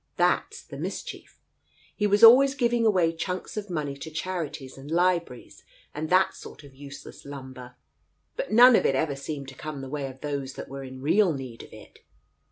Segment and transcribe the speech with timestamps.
[0.17, 1.39] That's the mischief.
[1.95, 6.63] He was always giving away chunks of money to charities and libraries and that sort
[6.63, 7.75] of useless lumber,
[8.35, 11.03] but none of it ever seemed to come the way of those that we^e in
[11.03, 11.99] real need of it.